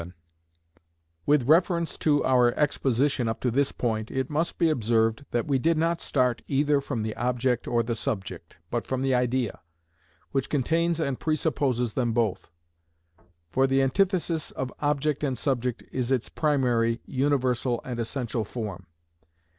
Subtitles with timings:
[0.03, 0.13] §7.
[1.27, 5.59] With reference to our exposition up to this point, it must be observed that we
[5.59, 9.59] did not start either from the object or the subject, but from the idea,
[10.31, 12.49] which contains and presupposes them both;
[13.51, 18.87] for the antithesis of object and subject is its primary, universal and essential form.